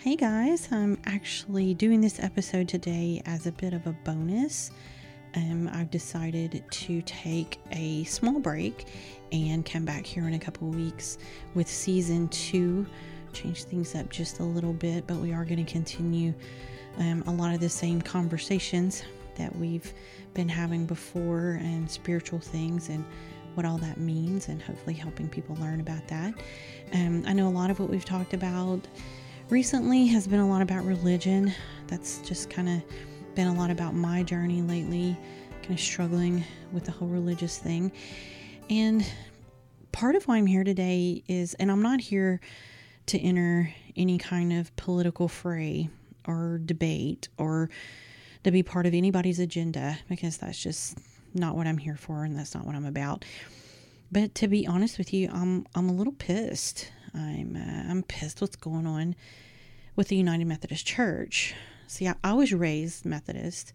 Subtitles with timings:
[0.00, 4.70] Hey guys, I'm actually doing this episode today as a bit of a bonus.
[5.34, 8.86] Um, I've decided to take a small break
[9.32, 11.18] and come back here in a couple weeks
[11.54, 12.86] with season two.
[13.32, 16.32] Change things up just a little bit, but we are going to continue
[16.98, 19.02] um, a lot of the same conversations
[19.34, 19.92] that we've
[20.32, 23.04] been having before and spiritual things and
[23.54, 26.34] what all that means, and hopefully helping people learn about that.
[26.92, 28.86] Um, I know a lot of what we've talked about
[29.50, 31.52] recently has been a lot about religion.
[31.86, 32.82] That's just kind of
[33.34, 35.16] been a lot about my journey lately,
[35.62, 37.90] kind of struggling with the whole religious thing.
[38.68, 39.06] And
[39.90, 42.40] part of why I'm here today is, and I'm not here
[43.06, 45.88] to enter any kind of political fray
[46.26, 47.70] or debate or
[48.44, 50.98] to be part of anybody's agenda because that's just
[51.32, 53.24] not what I'm here for and that's not what I'm about.
[54.12, 58.40] But to be honest with you, I'm I'm a little pissed I'm uh, I'm pissed
[58.40, 59.14] what's going on
[59.96, 61.54] with the United Methodist Church.
[61.86, 63.72] See, I, I was raised Methodist,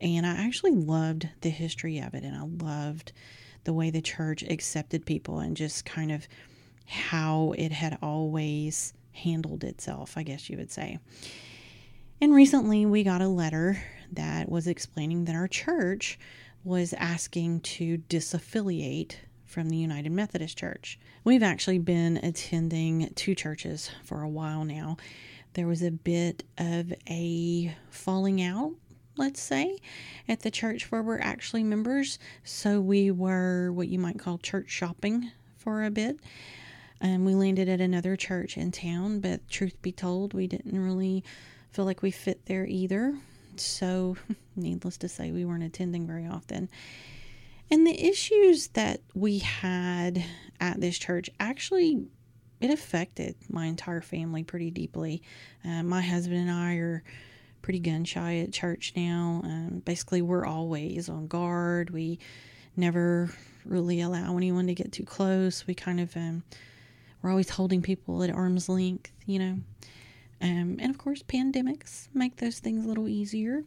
[0.00, 3.12] and I actually loved the history of it, and I loved
[3.64, 6.28] the way the church accepted people and just kind of
[6.86, 10.98] how it had always handled itself, I guess you would say.
[12.20, 16.18] And recently we got a letter that was explaining that our church
[16.64, 19.16] was asking to disaffiliate
[19.46, 20.98] from the United Methodist Church.
[21.24, 24.96] We've actually been attending two churches for a while now.
[25.54, 28.72] There was a bit of a falling out,
[29.16, 29.78] let's say,
[30.28, 32.18] at the church where we're actually members.
[32.44, 36.18] So we were what you might call church shopping for a bit.
[37.00, 41.24] And we landed at another church in town, but truth be told, we didn't really
[41.70, 43.16] feel like we fit there either.
[43.56, 44.16] So,
[44.56, 46.68] needless to say, we weren't attending very often.
[47.70, 50.24] And the issues that we had
[50.60, 52.06] at this church actually
[52.60, 55.22] it affected my entire family pretty deeply.
[55.64, 57.02] Uh, my husband and I are
[57.62, 59.42] pretty gun shy at church now.
[59.44, 61.90] Um, basically, we're always on guard.
[61.90, 62.18] We
[62.76, 63.30] never
[63.64, 65.66] really allow anyone to get too close.
[65.66, 66.44] We kind of um,
[67.20, 69.58] we're always holding people at arm's length, you know.
[70.40, 73.64] Um, and of course, pandemics make those things a little easier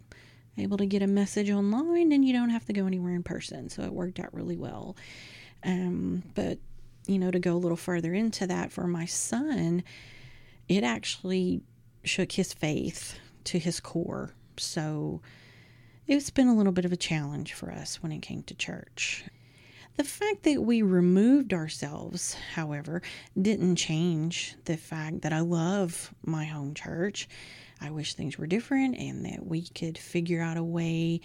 [0.59, 3.69] able to get a message online and you don't have to go anywhere in person.
[3.69, 4.95] So it worked out really well.
[5.63, 6.59] Um, but,
[7.07, 9.83] you know, to go a little further into that for my son,
[10.67, 11.61] it actually
[12.03, 14.33] shook his faith to his core.
[14.57, 15.21] So
[16.07, 19.25] it's been a little bit of a challenge for us when it came to church.
[19.97, 23.01] The fact that we removed ourselves, however,
[23.39, 27.27] didn't change the fact that I love my home church
[27.81, 31.22] I wish things were different and that we could figure out a way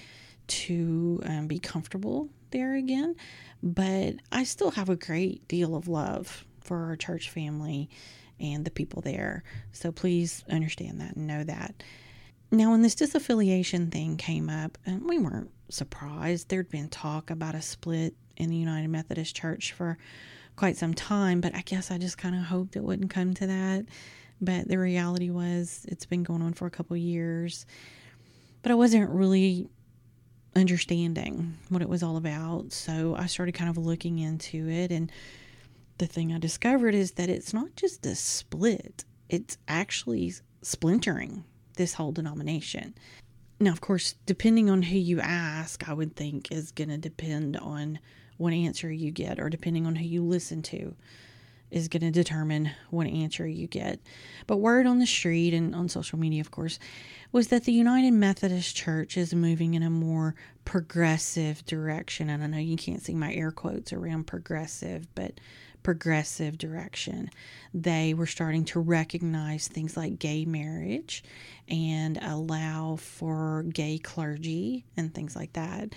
[0.47, 3.17] to um, be comfortable there again.
[3.63, 7.89] But I still have a great deal of love for our church family
[8.41, 9.43] and the people there.
[9.73, 11.83] So please understand that and know that.
[12.51, 16.49] Now, when this disaffiliation thing came up, um, we weren't surprised.
[16.49, 19.99] There'd been talk about a split in the United Methodist Church for
[20.57, 23.47] quite some time, but I guess I just kind of hoped it wouldn't come to
[23.47, 23.87] that.
[24.41, 27.67] But the reality was, it's been going on for a couple years.
[28.63, 29.69] But I wasn't really
[30.57, 32.73] understanding what it was all about.
[32.73, 34.91] So I started kind of looking into it.
[34.91, 35.11] And
[35.99, 41.45] the thing I discovered is that it's not just a split, it's actually splintering
[41.77, 42.95] this whole denomination.
[43.61, 47.57] Now, of course, depending on who you ask, I would think is going to depend
[47.57, 47.99] on
[48.37, 50.97] what answer you get or depending on who you listen to
[51.71, 54.01] is going to determine what answer you get.
[54.47, 56.79] But word on the street and on social media, of course,
[57.33, 62.31] was that the United Methodist Church is moving in a more progressive direction.
[62.31, 65.41] And I know you can't see my air quotes around progressive, but
[65.83, 67.31] progressive direction.
[67.73, 71.23] They were starting to recognize things like gay marriage
[71.69, 75.95] and allow for gay clergy and things like that,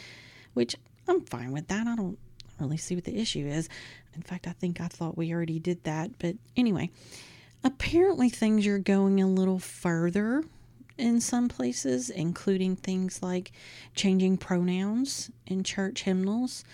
[0.53, 0.75] which
[1.07, 1.87] I'm fine with that.
[1.87, 2.19] I don't
[2.59, 3.69] really see what the issue is.
[4.17, 6.17] In fact, I think I thought we already did that.
[6.17, 6.89] But anyway,
[7.63, 10.43] apparently things are going a little further
[10.97, 13.51] in some places, including things like
[13.93, 16.65] changing pronouns in church hymnals.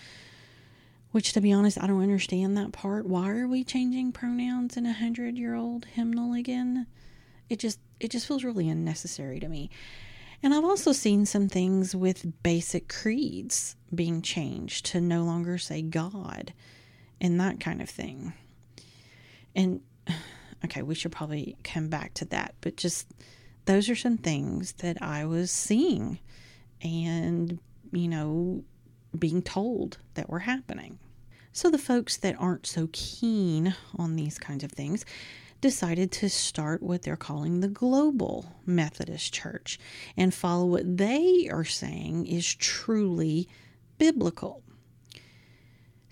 [1.10, 3.06] Which, to be honest, I don't understand that part.
[3.06, 6.86] Why are we changing pronouns in a hundred year old hymnal again?
[7.48, 9.70] It just it just feels really unnecessary to me.
[10.42, 15.82] And I've also seen some things with basic creeds being changed to no longer say
[15.82, 16.52] God
[17.20, 18.32] and that kind of thing.
[19.54, 19.80] And
[20.64, 23.06] okay, we should probably come back to that, but just
[23.66, 26.18] those are some things that I was seeing
[26.82, 27.58] and,
[27.92, 28.64] you know,
[29.18, 30.98] being told that were happening.
[31.52, 35.04] So, the folks that aren't so keen on these kinds of things
[35.60, 39.78] decided to start what they're calling the Global Methodist Church
[40.16, 43.48] and follow what they are saying is truly
[43.96, 44.62] biblical.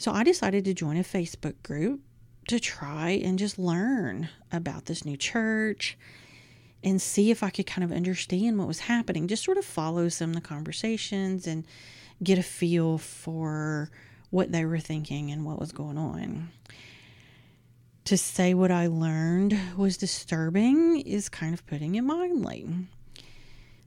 [0.03, 2.01] So I decided to join a Facebook group
[2.49, 5.97] to try and just learn about this new church
[6.83, 10.09] and see if I could kind of understand what was happening, just sort of follow
[10.09, 11.65] some of the conversations and
[12.21, 13.93] get a feel for
[14.31, 16.51] what they were thinking and what was going on
[18.05, 22.67] to say what I learned was disturbing is kind of putting it mildly.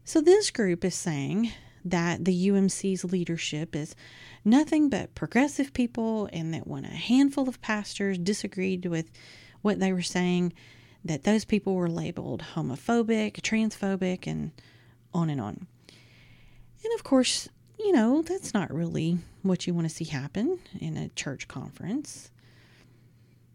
[0.06, 1.52] So, this group is saying
[1.86, 3.96] that the UMC's leadership is
[4.44, 9.12] nothing but progressive people, and that when a handful of pastors disagreed with
[9.62, 10.52] what they were saying,
[11.04, 14.52] that those people were labeled homophobic, transphobic, and
[15.14, 15.68] on and on.
[16.84, 17.48] And of course,
[17.80, 22.32] you know, that's not really what you want to see happen in a church conference.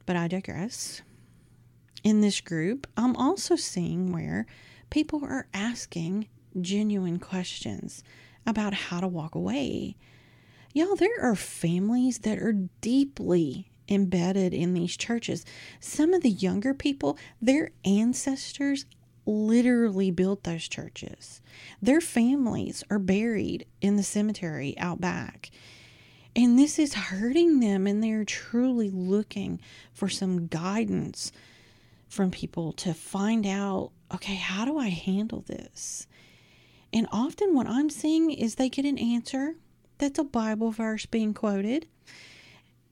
[0.06, 1.02] But I digress.
[2.02, 4.46] In this group, I'm also seeing where
[4.88, 6.28] people are asking
[6.60, 8.02] genuine questions
[8.46, 9.96] about how to walk away.
[10.72, 15.44] Y'all, there are families that are deeply embedded in these churches.
[15.80, 18.86] Some of the younger people, their ancestors
[19.26, 21.42] literally built those churches.
[21.82, 25.50] Their families are buried in the cemetery out back.
[26.36, 29.60] And this is hurting them, and they're truly looking
[29.92, 31.32] for some guidance
[32.08, 36.08] from people to find out okay, how do I handle this?
[36.92, 39.54] And often, what I'm seeing is they get an answer
[39.98, 41.86] that's a Bible verse being quoted,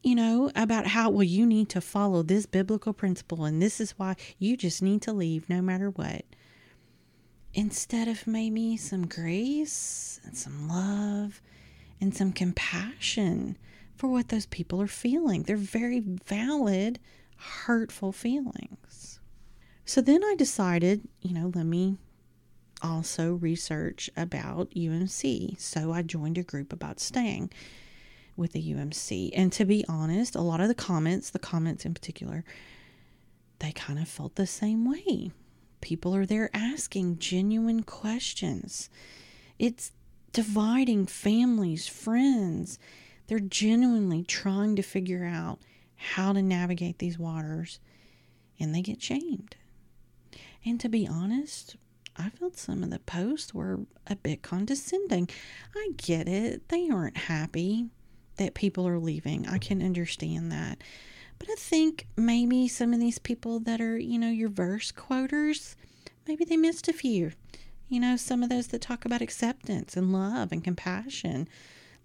[0.03, 3.99] you know, about how, well, you need to follow this biblical principle, and this is
[3.99, 6.25] why you just need to leave no matter what.
[7.55, 11.41] Instead of maybe some grace and some love
[12.01, 13.57] and some compassion
[13.97, 15.43] for what those people are feeling.
[15.43, 17.01] They're very valid,
[17.37, 19.19] hurtful feelings.
[19.85, 21.97] So then I decided, you know, let me
[22.83, 25.61] also research about UMC.
[25.61, 27.51] So I joined a group about staying
[28.37, 29.31] with the UMC.
[29.35, 32.45] And to be honest, a lot of the comments, the comments in particular,
[33.59, 35.33] they kind of felt the same way.
[35.81, 38.89] People are there asking genuine questions.
[39.59, 39.93] It's
[40.33, 42.79] dividing families, friends.
[43.27, 45.59] They're genuinely trying to figure out
[45.97, 47.81] how to navigate these waters
[48.61, 49.57] and they get shamed.
[50.65, 51.77] And to be honest,
[52.19, 55.29] I felt some of the posts were a bit condescending.
[55.75, 56.69] I get it.
[56.69, 57.87] They aren't happy
[58.37, 59.47] that people are leaving.
[59.47, 60.83] I can understand that.
[61.39, 65.77] But I think maybe some of these people that are, you know, your verse quoters,
[66.27, 67.33] maybe they missed a few.
[67.89, 71.49] You know, some of those that talk about acceptance and love and compassion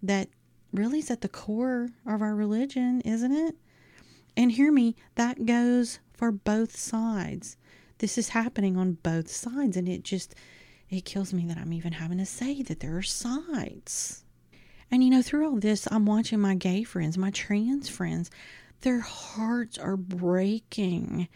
[0.01, 0.29] that
[0.71, 3.55] really is at the core of our religion, isn't it?
[4.37, 7.57] And hear me, that goes for both sides.
[7.99, 10.35] This is happening on both sides, and it just
[10.89, 14.23] it kills me that I'm even having to say that there are sides.
[14.91, 18.29] And you know, through all this, I'm watching my gay friends, my trans friends,
[18.81, 21.27] their hearts are breaking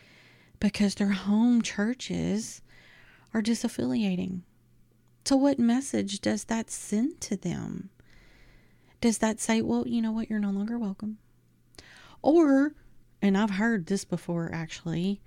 [0.59, 2.61] because their home churches
[3.33, 4.41] are disaffiliating.
[5.25, 7.89] So, what message does that send to them?
[9.01, 11.17] Does that say, well, you know what, you're no longer welcome?
[12.21, 12.73] Or,
[13.21, 15.21] and I've heard this before actually,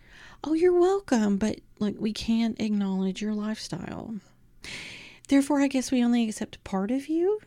[0.45, 4.15] oh, you're welcome, but like we can't acknowledge your lifestyle.
[5.29, 7.41] Therefore, I guess we only accept part of you?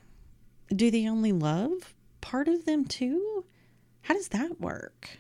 [0.74, 3.46] Do they only love part of them too?
[4.04, 5.18] How does that work?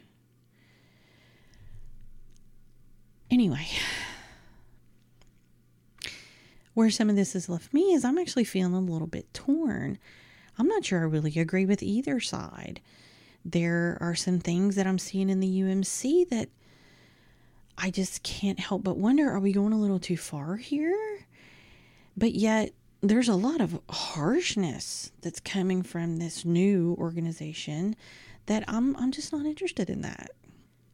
[3.29, 3.67] Anyway,
[6.73, 9.97] where some of this has left me is I'm actually feeling a little bit torn.
[10.57, 12.79] I'm not sure I really agree with either side.
[13.45, 16.49] There are some things that I'm seeing in the UMC that
[17.77, 21.25] I just can't help but wonder are we going a little too far here?
[22.15, 22.71] But yet,
[23.01, 27.95] there's a lot of harshness that's coming from this new organization
[28.45, 30.31] that I'm I'm just not interested in that.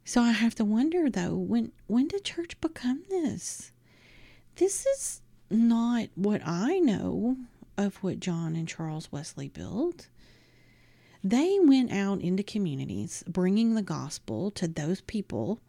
[0.04, 3.70] So I have to wonder though, when when did church become this?
[4.56, 7.36] This is not what I know
[7.76, 10.08] of what John and Charles Wesley built.
[11.22, 15.60] They went out into communities bringing the gospel to those people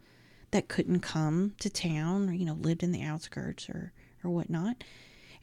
[0.52, 3.92] that couldn't come to town or, you know, lived in the outskirts or,
[4.24, 4.84] or whatnot.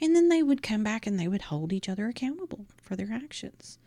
[0.00, 3.12] And then they would come back and they would hold each other accountable for their
[3.12, 3.78] actions.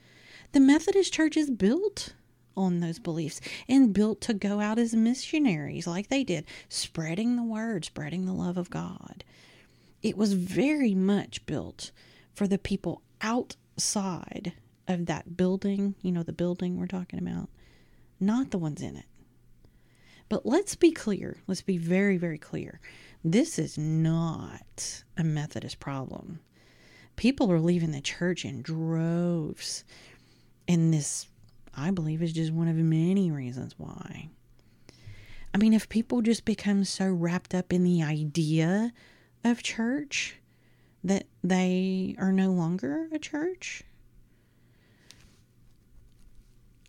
[0.51, 2.13] The Methodist Church is built
[2.57, 7.43] on those beliefs and built to go out as missionaries like they did, spreading the
[7.43, 9.23] word, spreading the love of God
[10.01, 11.91] it was very much built
[12.33, 14.53] for the people outside
[14.87, 17.49] of that building, you know, the building we're talking about,
[18.19, 19.05] not the ones in it.
[20.29, 21.37] But let's be clear.
[21.47, 22.79] Let's be very, very clear.
[23.23, 26.39] This is not a Methodist problem.
[27.17, 29.83] People are leaving the church in droves.
[30.67, 31.27] And this,
[31.75, 34.29] I believe, is just one of many reasons why.
[35.53, 38.93] I mean, if people just become so wrapped up in the idea
[39.43, 40.37] of church
[41.03, 43.83] that they are no longer a church,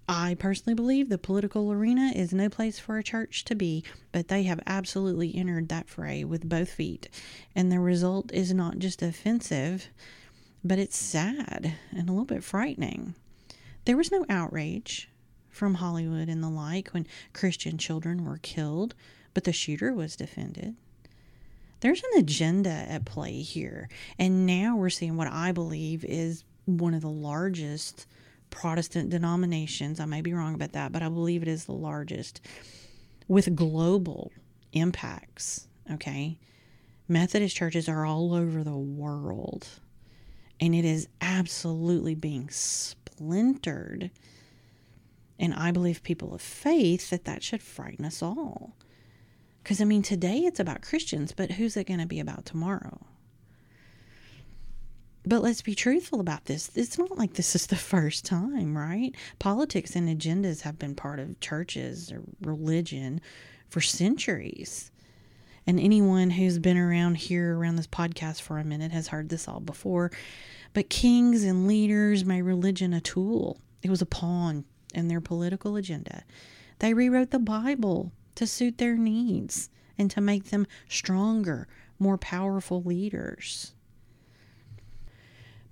[0.09, 4.29] I personally believe the political arena is no place for a church to be, but
[4.29, 7.09] they have absolutely entered that fray with both feet.
[7.55, 9.89] And the result is not just offensive,
[10.65, 13.15] but it's sad and a little bit frightening.
[13.85, 15.09] There was no outrage
[15.51, 18.95] from Hollywood and the like when Christian children were killed,
[19.35, 20.75] but the shooter was defended.
[21.81, 26.95] There's an agenda at play here, and now we're seeing what I believe is one
[26.95, 28.07] of the largest
[28.53, 29.99] Protestant denominations.
[29.99, 32.41] I may be wrong about that, but I believe it is the largest
[33.27, 34.31] with global
[34.73, 35.67] impacts.
[35.91, 36.39] Okay.
[37.09, 39.67] Methodist churches are all over the world,
[40.61, 44.11] and it is absolutely being splintered.
[45.39, 48.77] And I believe people of faith that that should frighten us all.
[49.63, 53.07] Because, I mean, today it's about Christians, but who's it going to be about tomorrow?
[55.25, 56.71] But let's be truthful about this.
[56.75, 59.15] It's not like this is the first time, right?
[59.39, 63.21] Politics and agendas have been part of churches or religion
[63.69, 64.91] for centuries.
[65.65, 69.47] And anyone who's been around here, around this podcast for a minute, has heard this
[69.47, 70.11] all before.
[70.75, 75.77] But kings and leaders made religion a tool, it was a pawn in their political
[75.77, 76.25] agenda.
[76.81, 82.83] They rewrote the Bible to suit their needs and to make them stronger, more powerful
[82.83, 83.75] leaders.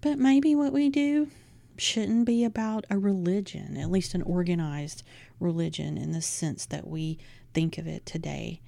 [0.01, 1.29] But maybe what we do
[1.77, 5.03] shouldn't be about a religion, at least an organized
[5.39, 7.19] religion in the sense that we
[7.55, 8.61] think of it today.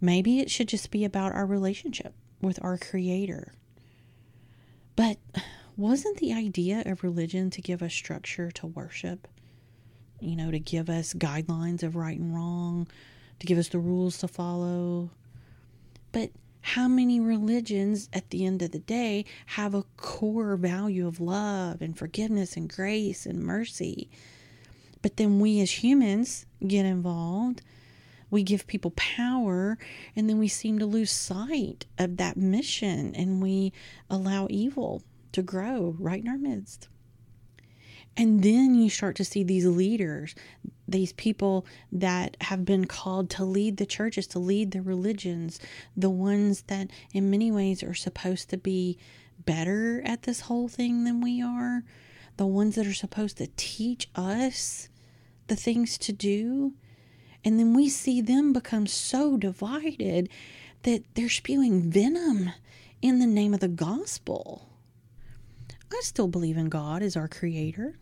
[0.00, 3.52] Maybe it should just be about our relationship with our Creator.
[4.96, 5.18] But
[5.76, 9.28] wasn't the idea of religion to give us structure to worship?
[10.20, 12.88] You know, to give us guidelines of right and wrong,
[13.38, 15.10] to give us the rules to follow.
[16.12, 16.30] But
[16.62, 21.82] how many religions at the end of the day have a core value of love
[21.82, 24.08] and forgiveness and grace and mercy?
[25.02, 27.62] But then we as humans get involved.
[28.30, 29.76] We give people power,
[30.16, 33.74] and then we seem to lose sight of that mission and we
[34.08, 35.02] allow evil
[35.32, 36.88] to grow right in our midst.
[38.16, 40.34] And then you start to see these leaders,
[40.86, 45.58] these people that have been called to lead the churches, to lead the religions,
[45.96, 48.98] the ones that in many ways are supposed to be
[49.44, 51.84] better at this whole thing than we are,
[52.36, 54.88] the ones that are supposed to teach us
[55.46, 56.74] the things to do.
[57.44, 60.28] And then we see them become so divided
[60.82, 62.52] that they're spewing venom
[63.00, 64.68] in the name of the gospel.
[65.90, 67.98] I still believe in God as our creator.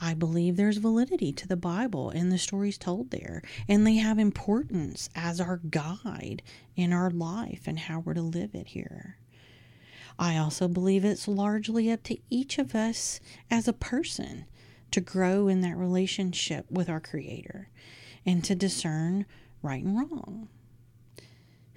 [0.00, 4.18] I believe there's validity to the Bible and the stories told there, and they have
[4.18, 6.42] importance as our guide
[6.74, 9.18] in our life and how we're to live it here.
[10.18, 14.46] I also believe it's largely up to each of us as a person
[14.90, 17.68] to grow in that relationship with our Creator
[18.24, 19.26] and to discern
[19.62, 20.48] right and wrong.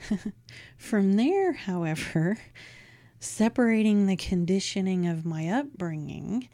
[0.77, 2.37] From there, however,
[3.19, 6.49] separating the conditioning of my upbringing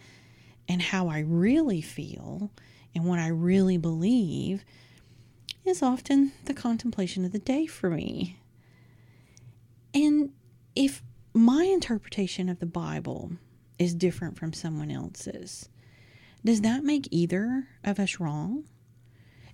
[0.70, 2.52] and how I really feel
[2.96, 4.64] and what I really believe
[5.66, 8.40] is often the contemplation of the day for me.
[9.94, 10.32] And
[10.76, 11.02] if
[11.34, 13.32] my interpretation of the Bible
[13.80, 15.68] is different from someone else's,
[16.46, 18.64] does that make either of us wrong?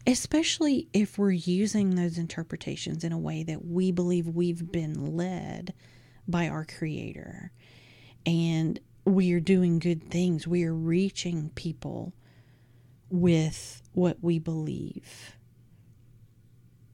[0.06, 5.74] Especially if we're using those interpretations in a way that we believe we've been led
[6.28, 7.52] by our Creator.
[8.26, 10.48] And we are doing good things.
[10.48, 12.14] We are reaching people
[13.10, 15.38] with what we believe.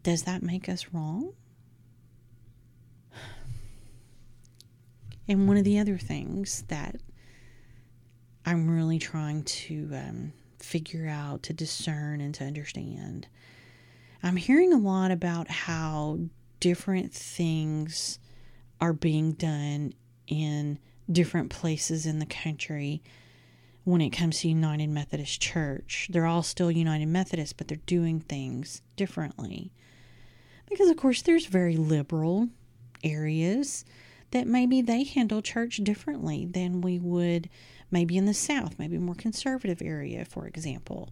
[0.04, 1.34] Does that make us wrong?
[5.28, 6.98] And one of the other things that
[8.46, 13.28] I'm really trying to um, figure out, to discern, and to understand,
[14.24, 16.20] I'm hearing a lot about how
[16.60, 18.20] different things
[18.82, 19.94] are being done
[20.28, 20.80] in
[21.12, 23.02] different places in the country
[23.84, 26.08] when it comes to United Methodist Church.
[26.12, 29.72] They're all still United Methodist, but they're doing things differently.
[30.70, 32.50] Because, of course, there's very liberal
[33.04, 33.84] areas
[34.32, 37.50] that maybe they handle church differently than we would
[37.90, 41.10] maybe in the South, maybe a more conservative area, for example.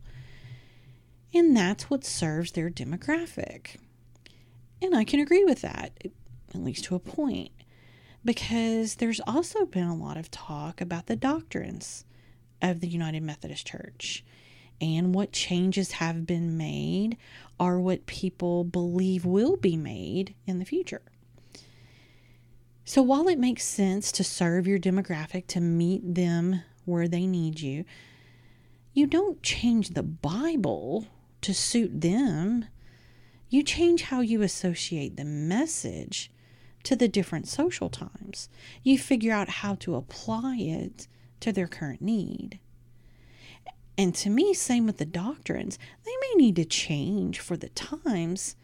[1.34, 3.76] And that's what serves their demographic.
[4.82, 7.52] And I can agree with that, at least to a point,
[8.24, 12.06] because there's also been a lot of talk about the doctrines
[12.62, 14.24] of the United Methodist Church
[14.82, 17.18] and what changes have been made
[17.60, 21.02] or what people believe will be made in the future.
[22.86, 27.60] So, while it makes sense to serve your demographic to meet them where they need
[27.60, 27.86] you,
[28.94, 31.08] you don't change the Bible
[31.42, 32.66] to suit them.
[33.50, 36.32] You change how you associate the message
[36.84, 38.50] to the different social times.
[38.84, 41.08] You figure out how to apply it
[41.42, 42.60] to their current need.
[43.98, 45.78] And to me, same with the doctrines.
[46.06, 48.56] They may need to change for the times,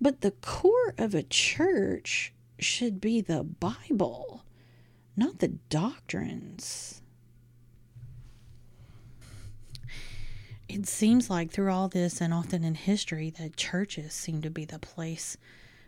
[0.00, 4.44] but the core of a church should be the Bible,
[5.16, 7.02] not the doctrines.
[10.68, 14.64] It seems like through all this and often in history that churches seem to be
[14.64, 15.36] the place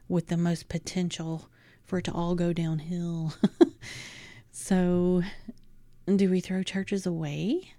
[0.09, 1.49] with the most potential
[1.85, 3.35] for it to all go downhill.
[4.53, 5.23] so,
[6.07, 7.73] do we throw churches away?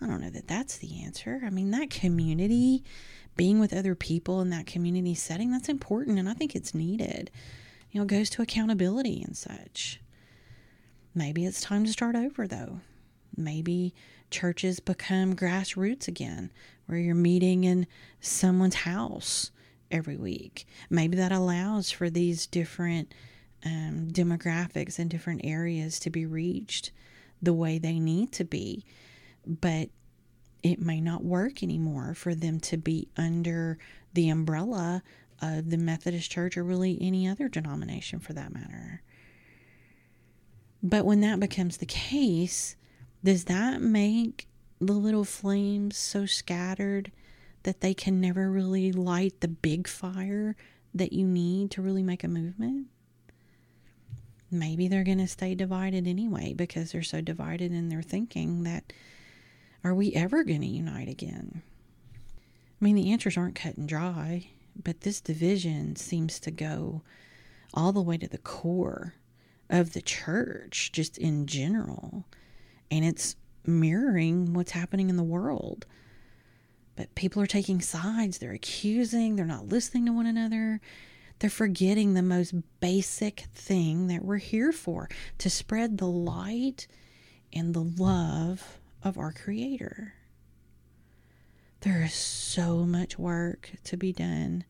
[0.00, 1.40] I don't know that that's the answer.
[1.44, 2.82] I mean, that community,
[3.36, 7.30] being with other people in that community setting, that's important and I think it's needed.
[7.90, 10.00] You know, goes to accountability and such.
[11.14, 12.80] Maybe it's time to start over though.
[13.36, 13.94] Maybe
[14.30, 16.50] churches become grassroots again,
[16.86, 17.86] where you're meeting in
[18.20, 19.50] someone's house
[19.90, 20.66] every week.
[20.88, 23.12] Maybe that allows for these different
[23.64, 26.92] um, demographics and different areas to be reached
[27.42, 28.84] the way they need to be.
[29.46, 29.90] But
[30.62, 33.78] it may not work anymore for them to be under
[34.12, 35.02] the umbrella
[35.40, 39.02] of the Methodist Church or really any other denomination for that matter.
[40.82, 42.76] But when that becomes the case,
[43.24, 44.48] does that make
[44.80, 47.12] the little flames so scattered
[47.62, 50.56] that they can never really light the big fire
[50.94, 52.88] that you need to really make a movement?
[54.50, 58.92] Maybe they're going to stay divided anyway because they're so divided in their thinking that
[59.84, 61.62] are we ever going to unite again?
[62.80, 64.48] I mean, the answers aren't cut and dry,
[64.82, 67.02] but this division seems to go
[67.72, 69.14] all the way to the core
[69.68, 72.24] of the church, just in general.
[72.90, 75.86] And it's mirroring what's happening in the world.
[76.96, 80.80] But people are taking sides, they're accusing, they're not listening to one another.
[81.38, 86.86] They're forgetting the most basic thing that we're here for to spread the light
[87.52, 90.12] and the love of our Creator.
[91.80, 94.64] There is so much work to be done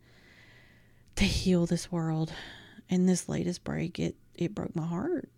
[1.17, 2.33] to heal this world.
[2.89, 5.29] And this latest break, it, it broke my heart.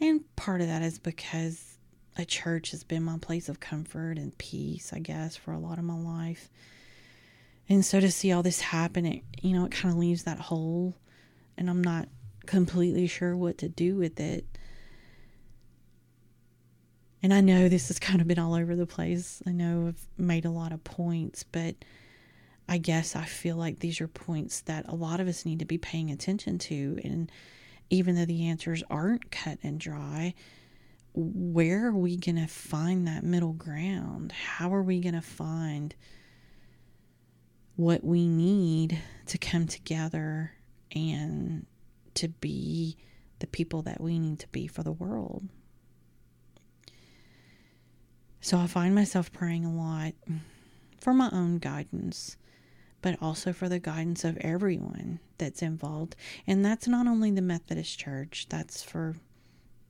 [0.00, 1.77] And part of that is because
[2.18, 5.78] a church has been my place of comfort and peace, I guess, for a lot
[5.78, 6.50] of my life.
[7.68, 10.40] And so to see all this happen, it, you know, it kind of leaves that
[10.40, 10.96] hole.
[11.56, 12.08] And I'm not
[12.46, 14.44] completely sure what to do with it.
[17.22, 19.42] And I know this has kind of been all over the place.
[19.46, 21.76] I know I've made a lot of points, but
[22.68, 25.64] I guess I feel like these are points that a lot of us need to
[25.64, 27.00] be paying attention to.
[27.04, 27.30] And
[27.90, 30.34] even though the answers aren't cut and dry,
[31.14, 34.32] where are we going to find that middle ground?
[34.32, 35.94] How are we going to find
[37.76, 40.52] what we need to come together
[40.92, 41.66] and
[42.14, 42.96] to be
[43.38, 45.48] the people that we need to be for the world?
[48.40, 50.14] So I find myself praying a lot
[51.00, 52.36] for my own guidance,
[53.02, 56.16] but also for the guidance of everyone that's involved.
[56.46, 59.16] And that's not only the Methodist Church, that's for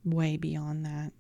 [0.05, 1.13] way beyond that.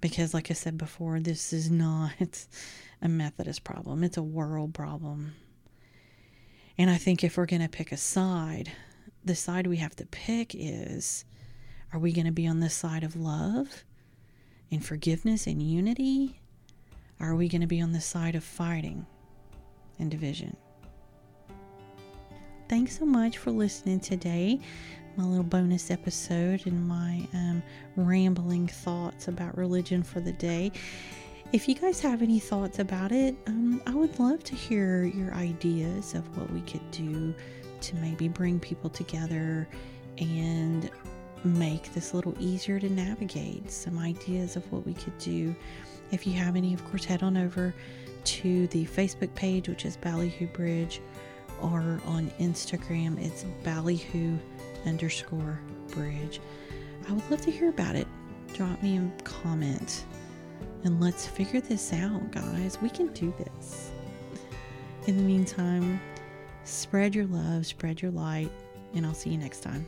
[0.00, 2.12] Because, like I said before, this is not
[3.02, 5.34] a Methodist problem, it's a world problem.
[6.78, 8.70] And I think if we're going to pick a side,
[9.24, 11.24] the side we have to pick is
[11.92, 13.84] are we going to be on the side of love?
[14.70, 16.40] and forgiveness and unity?
[17.20, 19.06] Or are we going to be on the side of fighting
[19.98, 20.56] and division?
[22.68, 24.60] Thanks so much for listening today.
[25.16, 27.62] My little bonus episode and my um,
[27.96, 30.72] rambling thoughts about religion for the day.
[31.52, 35.32] If you guys have any thoughts about it, um, I would love to hear your
[35.32, 37.34] ideas of what we could do
[37.80, 39.66] to maybe bring people together
[40.18, 40.90] and
[41.44, 45.56] make this a little easier to navigate, some ideas of what we could do.
[46.10, 47.74] If you have any, of course, head on over
[48.24, 51.00] to the Facebook page, which is Ballyhoo Bridge,
[51.62, 54.36] or on Instagram, it's Ballyhoo
[54.86, 56.40] underscore bridge.
[57.08, 58.06] I would love to hear about it.
[58.54, 60.04] Drop me a comment
[60.84, 62.78] And let's figure this out, guys.
[62.80, 63.90] We can do this.
[65.06, 66.00] In the meantime,
[66.64, 68.50] spread your love, spread your light,
[68.94, 69.86] and I'll see you next time.